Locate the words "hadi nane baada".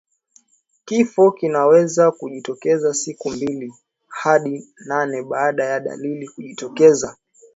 4.07-5.65